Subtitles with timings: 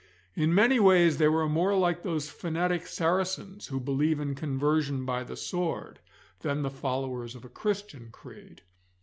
[0.33, 5.23] In many ways they were more like those fanatic Saracens, who believe in conversion by
[5.23, 5.99] the sword,
[6.39, 8.63] than the followers of a Christian creed.